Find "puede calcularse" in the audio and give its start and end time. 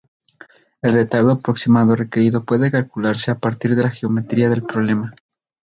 2.43-3.29